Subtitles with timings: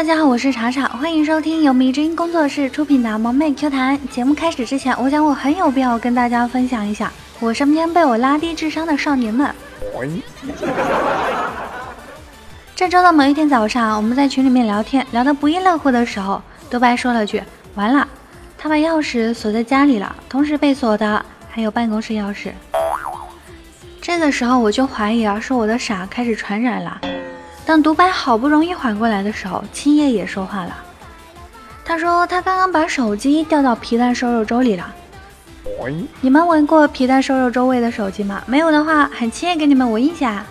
[0.00, 4.08] 大家好，我是茶茶，欢迎收听由迷之音工作室出品的萌妹 Q 弹。
[4.08, 9.54] 节目开始之前，我想我很有必要跟大家分享一下我身边被我拉低智商的少年们。
[12.74, 16.40] 这周的某一天早上，我们在群里面聊天，聊得不亦乐乎的时候，
[16.70, 17.42] 多白说了句
[17.76, 18.08] ：“完了，
[18.56, 22.52] 他把钥匙锁在家里了，同时被锁的还有办公室钥匙。”
[24.00, 26.98] 这个时候我就怀疑啊，是我的傻开始传染了。
[27.70, 30.76] 当独白好不容易缓过来的时候，青叶也说话了。
[31.84, 34.92] 他说他刚刚把手机掉到皮蛋瘦肉粥里了。
[36.20, 38.42] 你们闻过皮蛋瘦肉粥味的手机吗？
[38.44, 40.44] 没有的话，喊青叶给你们闻一下。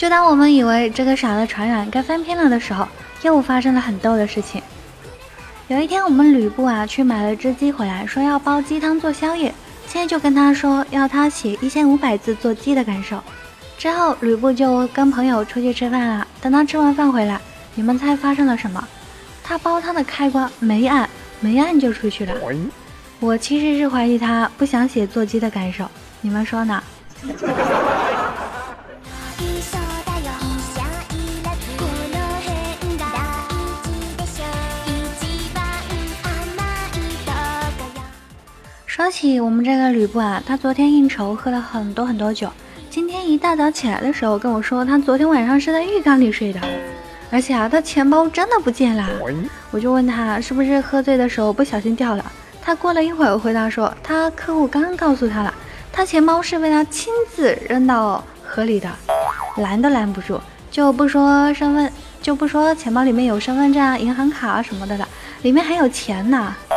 [0.00, 2.88] 就当我们以为这个傻的传染该翻篇了的时候，
[3.20, 4.62] 又发生了很逗的事情。
[5.68, 9.52] 有一天，我们吕布啊去买了只鸡回来，说要煲鸡汤做宵夜。
[9.86, 13.22] 现在就跟他说要他写一千五百字做鸡的感受。
[13.76, 16.26] 之后，吕布就跟朋友出去吃饭了。
[16.40, 17.38] 等他吃完饭回来，
[17.74, 18.82] 你们猜发生了什么？
[19.44, 21.06] 他煲汤的开关没按，
[21.40, 22.34] 没按就出去了。
[23.18, 25.84] 我其实是怀疑他不想写做鸡的感受，
[26.22, 26.82] 你们说呢？
[39.10, 42.48] 说起我们这个吕布啊，他昨天应酬喝了很多很多酒，
[42.88, 46.60] 今天一大早起来的时候跟我说，他昨天晚上是在浴缸里睡的，
[47.28, 49.04] 而且啊，他钱包真的不见了。
[49.72, 52.24] 我就问他是不是喝醉的时候不小心掉了，
[52.62, 55.52] 他过了一会儿回答说，他客户刚刚告诉他了，
[55.92, 58.88] 他钱包是被他亲自扔到河里的，
[59.56, 65.08] 拦都拦不住，就不说身份，就不说钱包里面有身份证啊、银行卡啊什么的了，
[65.42, 66.54] 里面还有钱呢。
[66.68, 66.69] 哎，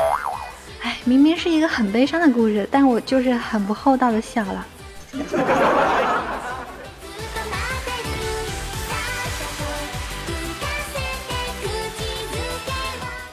[1.05, 4.65] 明明是一个很悲伤的故事，但我就是很不厚道的笑了。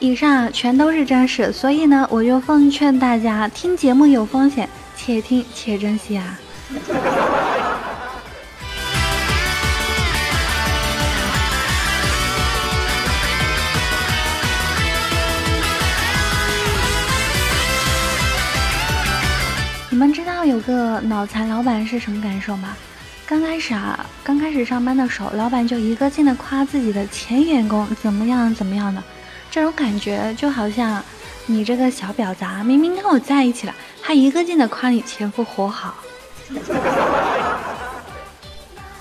[0.00, 6.38] 以上全都是真实，所以呢，我就奉劝大家，听节目有风险，且听且珍惜啊。
[20.00, 22.75] 你们知道有个脑残老板是什么感受吗？
[23.27, 29.03] 刚开始啊，刚开始上班的时候，老板就一个劲的夸自己的前员工怎么样怎么样的，
[29.50, 31.05] 这种感觉就好像
[31.44, 35.94] 你这个小婊砸，明明跟我在一起了，还一个劲的夸你前夫活好。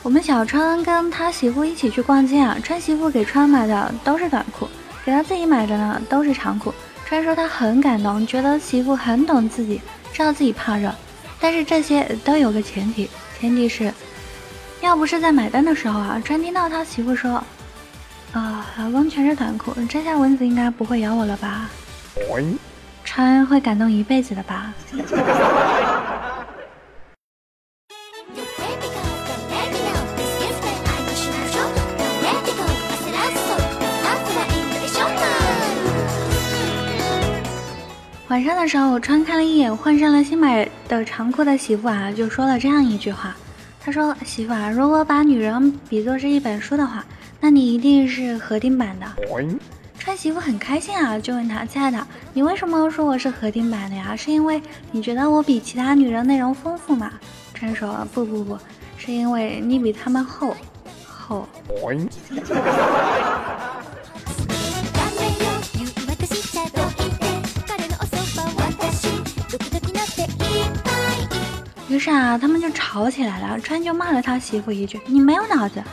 [0.04, 4.68] 我们小川跟他媳妇一起去逛街啊，川媳妇给川买的都是短裤，
[5.06, 6.74] 给他自己买的呢都是长裤。
[7.06, 9.80] 川说他很感动，觉得媳妇很懂自己。
[10.14, 10.94] 知道自己怕热，
[11.40, 13.10] 但是这些都有个前提，
[13.40, 13.94] 前提是，
[14.82, 17.44] 要不是在买单的时候啊，专听到他媳妇说
[18.34, 21.70] ：“啊，老公全是短裤，这下蚊子应该不会咬我了吧？”
[23.06, 24.74] 穿会感动一辈子的吧。
[38.40, 43.36] 晚上的时候，我穿看了一眼换上了新买的长裤的媳妇啊，就说了这样一句话
[43.84, 47.04] ：“他说媳妇啊，如果把女人比作是一本书的话，
[47.42, 49.06] 那你一定是合订版的。”
[50.00, 54.16] 穿媳妇很开心啊，就问他：“亲爱的，你为什么说我是合订版的呀？
[54.16, 54.62] 是因为
[54.94, 57.12] 你觉得我比其他女人内容丰富吗？”
[57.54, 58.58] 川说：“不不不，
[58.96, 60.56] 是因为你比他们厚
[61.06, 61.46] 厚。”
[71.90, 73.60] 于是啊，他们就吵起来了。
[73.60, 75.84] 川就骂了他媳妇一句：“你没有脑子。”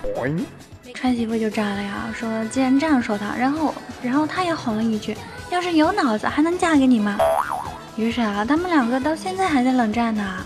[0.95, 5.17] 川媳妇就炸了呀，说：“既然这样说他，然后，然后他也哄了一句
[5.51, 7.17] ：‘要是有脑子，还能嫁给你吗？’”
[7.97, 10.45] 于是啊，他们两个到现在还在冷战呢。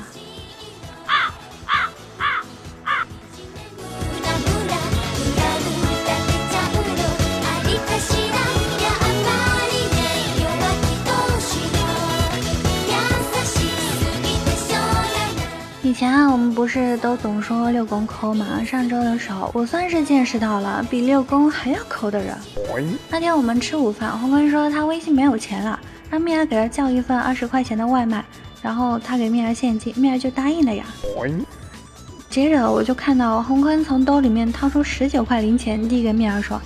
[16.01, 18.65] 前啊，我们不是都总说六宫抠吗？
[18.65, 22.35] 上周的时候，我算是见识到了比六宫还要抠的人。
[23.11, 28.25] 那天我们吃午饭，红坤说他微信没有钱了，让蜜儿给他叫一份二十块钱的外卖，
[28.63, 30.87] 然后他给蜜儿现金，蜜儿就答应了呀。
[32.31, 36.59] 接着我就看到红坤从兜里面掏出十九块零钱递给蜜儿说：“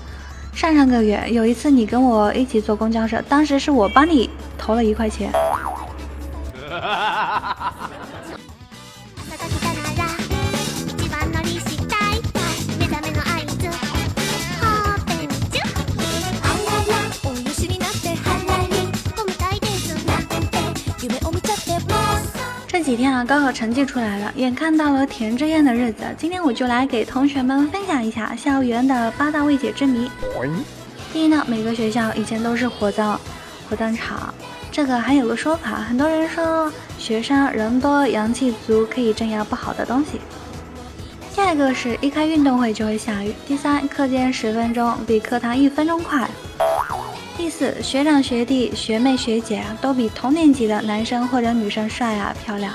[0.55, 5.33] 上上个月有一次你跟我一起坐公交车，当时是我帮你投了一块钱。
[22.95, 30.09] 几天啊，高考成绩出来了，眼看到了填志愿的日子，今天我就来给同学们分享一下校园的八大未解之谜。
[31.13, 33.21] 第一呢，每个学校以前都是火葬
[33.69, 34.33] 火葬场，
[34.71, 40.21] 这个还有个说法，很多人说学生人多阳气足，可以镇压不好的东西。
[41.35, 43.35] 第二个是一开运动会就会下雨。
[43.45, 46.31] 第三，课间十分钟比课堂一分钟快。
[47.45, 52.73] 第四，学长学弟学妹学姐啊，都比同年级的男生或者女生帅啊漂亮。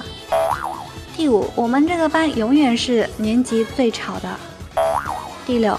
[1.18, 4.30] 第五，我们这个班永远是年级最吵的。
[5.44, 5.75] 第六，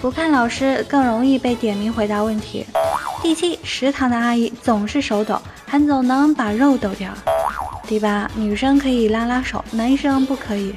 [0.00, 2.64] 不看老师更容易被点名回答问题。
[3.20, 5.36] 第七，食堂的阿姨总是手抖，
[5.66, 7.10] 还总能把肉抖掉。
[7.88, 10.72] 第八，女生可以拉拉手，男生不可以。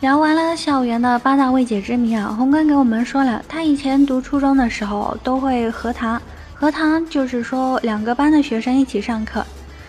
[0.00, 6.20] 聊完了校园的八大未解之谜啊，红坤给我们说了，他以前读初中的时候都会合堂，
[6.52, 9.44] 合堂就是说两个班的学生一起上课。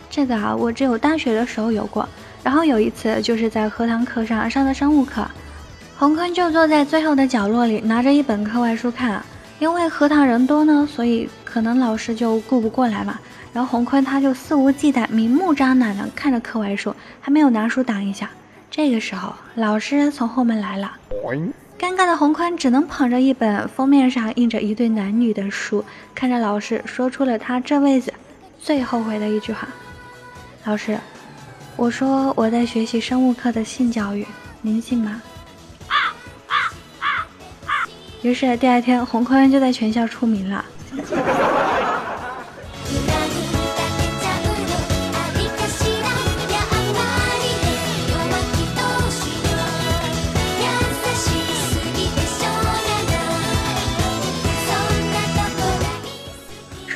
[0.10, 2.08] 这个啊，我只有大学的时候有过。
[2.42, 5.30] 然后有一次就是在合堂课上上的生物课，
[5.98, 9.22] 红坤就坐在最后的角落里，拿着一本课外书看。
[9.60, 13.20] 因为合堂人多呢，所以可能老师就顾不过来嘛。
[13.52, 18.30] 然后红坤他就肆无忌惮、明目张胆的看着课外书，还没有拿书挡一下。
[18.70, 20.92] 这个时候，老师从后门来了，
[21.80, 25.84] 尴尬的洪坤只能捧着一本封面上印着一对男女的书，
[26.14, 28.14] 看着老师，说出了他这辈子
[28.60, 29.68] 最后悔的一句话
[30.66, 31.00] ：“老师，
[31.76, 34.26] 我说我在学习生物课的性教育，
[34.62, 35.22] 您信吗？”
[38.24, 40.66] 于是第二天，洪坤就在全校出名了。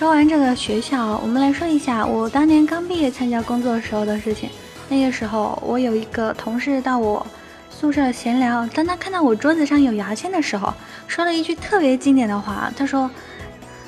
[0.01, 4.49] 说完这个学校，我们来说一下我当年刚毕业参加工作时候的事情。
[4.89, 7.23] 那个时候，我有一个同事到我
[7.69, 10.73] 宿舍闲聊，当他看到我桌子上有牙签的时候，
[11.05, 12.73] 说了一句特别经典的话。
[12.75, 13.07] 他说：“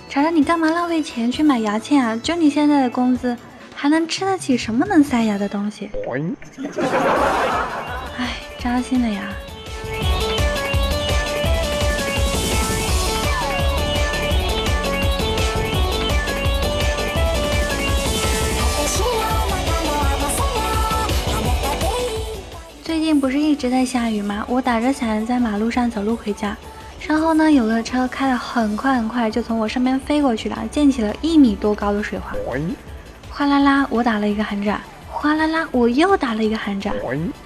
[0.08, 2.16] 查查你干嘛浪费钱去买牙签啊？
[2.22, 3.36] 就你现在的工资，
[3.74, 5.90] 还能吃得起什么能塞牙的东西？”
[8.20, 9.24] 哎，扎心了呀！
[23.20, 24.46] 不是一直在下雨吗？
[24.48, 26.56] 我打着伞在马路上走路回家，
[27.00, 32.34] 身后呢有个车开得很快很快，就从我身边飞过去了，溅起了一米多高的水花。
[33.30, 34.80] 哗啦啦，我打了一个寒战。
[35.10, 36.94] 哗啦啦，我又打了一个寒战。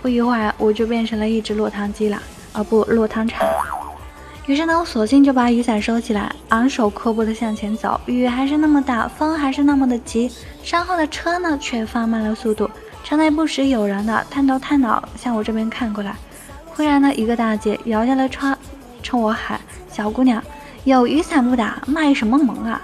[0.01, 2.21] 不一会儿，我就变成了一只落汤鸡了，
[2.53, 3.47] 啊不，落汤蝉。
[4.45, 7.99] 于是呢，我索性就把雨伞收起来，昂首阔步地向前走。
[8.05, 10.31] 雨还是那么大，风还是那么的急，
[10.63, 12.69] 身后的车呢却放慢了速度。
[13.07, 16.13] 车内不时有人的探头探脑向我这边看过来，
[16.65, 18.53] 忽然呢，一个大姐摇下了窗，
[19.01, 19.57] 冲我喊
[19.89, 20.43] ：“小姑娘，
[20.83, 22.81] 有雨伞不打，卖什么萌啊？”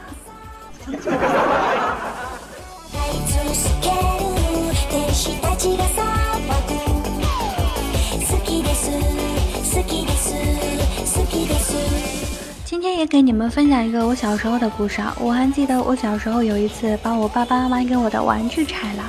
[12.63, 15.13] 今天也给你们分享一个我小时候的故事啊！
[15.20, 19.03] 我还记得我小时候有一次把我爸爸妈妈给我的玩具拆了。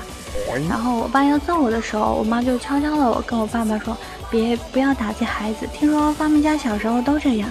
[0.68, 3.96] 然后我爸要揍我的时候，我妈就悄悄的我跟我爸爸说
[4.30, 7.48] ：“别不要打击孩子。”听说发明家小时候都这样。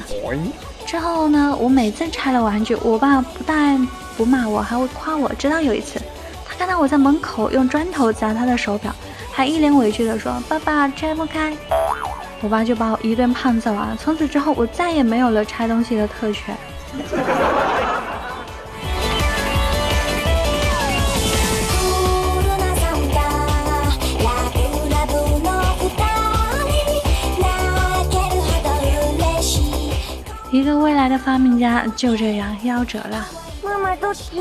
[0.86, 5.28] 之后呢，我每次拆了玩具，我爸不但不骂我，还会夸我。
[5.34, 6.00] 直到有一次，
[6.46, 8.94] 他看到我在门口用砖头砸他的手表，
[9.32, 11.56] 还一脸委屈的说：“爸爸拆不开。”
[12.42, 13.98] 我爸就把我一顿胖揍啊！
[13.98, 16.56] 从此之后，我再也没有了拆东西的特权。
[31.14, 33.28] 的发明家就这样夭折了。
[33.64, 34.40] 妈妈都提，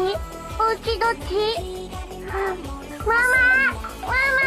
[0.58, 1.84] 我记都提。
[2.26, 4.40] 妈妈，妈妈。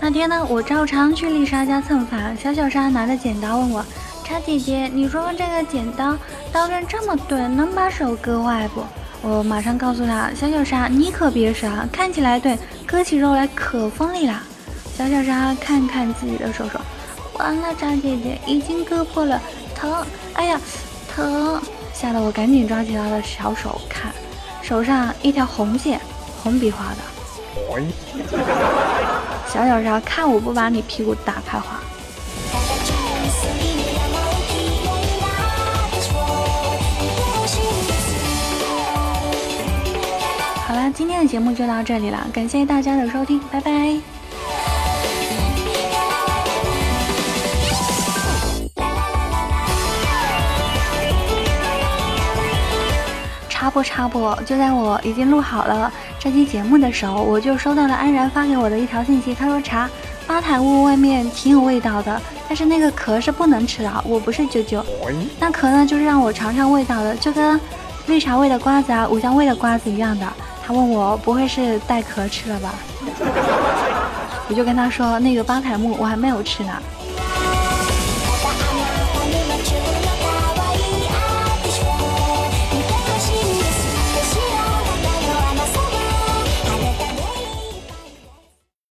[0.00, 3.84] 那天呢，我照常去丽莎家蹭饭，小小莎拿着剪刀问我
[4.22, 6.16] ：“茶姐姐，你说这个剪刀
[6.52, 8.84] 刀刃这么钝，能把手割坏不？”
[9.26, 12.56] 我马上告诉她：“小小莎，你可别傻，看起来对，
[12.86, 14.40] 割起肉来可锋利了。”
[14.96, 16.78] 小小莎看看自己的手手，
[17.38, 19.42] 完了，渣姐姐已经割破了，
[19.74, 20.06] 疼！
[20.34, 20.60] 哎呀，
[21.14, 21.60] 疼！
[21.92, 24.12] 吓得我赶紧抓起他的小手看，
[24.62, 26.00] 手上一条红线，
[26.42, 26.98] 红笔画的。
[29.48, 31.80] 小小沙，看我不把你屁股打开花！
[40.66, 44.13] 好啦，今天的节目就到这里了，感谢大家的收听，拜拜。
[53.64, 59.88] 插播插播，就在我已经录好了这期节目的时候，我就收到了安然发给我的一条信息，他说：“茶
[60.26, 63.90] 八台屋外面挺有味道的，但是那个壳是不能吃的。
[64.06, 64.84] 我不是啾啾，
[65.40, 67.58] 那壳呢就是让我尝尝味道的，就跟
[68.06, 70.26] 绿茶味的瓜子啊、五香味的瓜子一样的。
[70.62, 72.74] 他问我不会是带壳吃了吧？
[74.46, 76.72] 我就跟他说那个八台木我还没有吃呢。